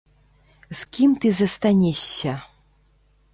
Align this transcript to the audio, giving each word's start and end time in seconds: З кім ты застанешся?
З 0.79 0.87
кім 0.97 1.11
ты 1.25 1.31
застанешся? 1.41 2.33